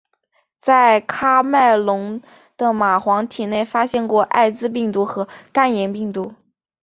[0.57, 2.23] 在喀麦隆
[2.57, 6.33] 的蚂蟥体内发现过艾滋病毒和肝炎病毒。